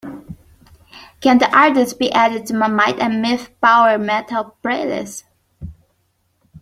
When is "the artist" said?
1.37-1.99